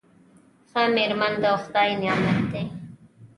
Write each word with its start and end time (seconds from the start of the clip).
ښه 0.69 0.81
میرمن 0.95 1.33
د 1.41 1.43
خدای 1.63 1.89
نعمت 2.01 2.41
دی. 2.51 2.63